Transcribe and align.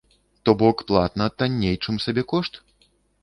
То 0.43 0.53
бок 0.61 0.77
платна 0.91 1.27
танней, 1.41 1.75
чым 1.83 1.95
сабекошт? 2.05 2.59